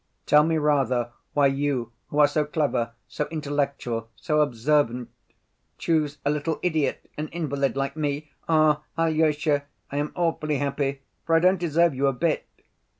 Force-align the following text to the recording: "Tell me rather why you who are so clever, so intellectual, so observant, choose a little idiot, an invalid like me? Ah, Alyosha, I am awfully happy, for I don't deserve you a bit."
"Tell 0.25 0.43
me 0.43 0.57
rather 0.57 1.11
why 1.33 1.45
you 1.45 1.91
who 2.07 2.17
are 2.17 2.27
so 2.27 2.43
clever, 2.43 2.93
so 3.07 3.27
intellectual, 3.29 4.09
so 4.15 4.41
observant, 4.41 5.11
choose 5.77 6.17
a 6.25 6.31
little 6.31 6.59
idiot, 6.63 7.07
an 7.19 7.27
invalid 7.27 7.75
like 7.77 7.95
me? 7.95 8.31
Ah, 8.49 8.81
Alyosha, 8.97 9.65
I 9.91 9.97
am 9.97 10.11
awfully 10.15 10.57
happy, 10.57 11.03
for 11.23 11.35
I 11.35 11.39
don't 11.39 11.59
deserve 11.59 11.93
you 11.93 12.07
a 12.07 12.13
bit." 12.13 12.47